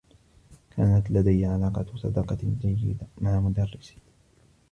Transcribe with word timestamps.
كانت 0.77 1.11
لديّ 1.11 1.45
علاقة 1.45 1.85
صداقة 1.95 2.37
جيّدة 2.63 3.07
مع 3.21 3.39
مدرّسي. 3.39 3.95